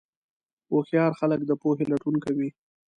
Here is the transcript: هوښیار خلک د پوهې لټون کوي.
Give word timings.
هوښیار 0.71 1.11
خلک 1.19 1.39
د 1.45 1.51
پوهې 1.61 1.85
لټون 1.91 2.15
کوي. 2.25 2.49